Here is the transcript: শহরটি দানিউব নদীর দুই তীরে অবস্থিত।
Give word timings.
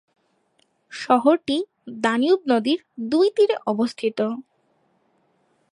শহরটি 0.91 1.57
দানিউব 2.01 2.39
নদীর 2.51 2.79
দুই 3.11 3.27
তীরে 3.35 3.55
অবস্থিত। 3.65 4.19